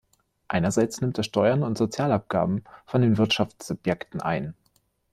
Einerseits 0.47 0.99
nimmt 0.99 1.19
er 1.19 1.23
Steuern 1.23 1.61
und 1.61 1.77
Sozialabgaben 1.77 2.63
von 2.87 3.03
den 3.03 3.19
Wirtschaftssubjekten 3.19 4.19
ein. 4.19 4.55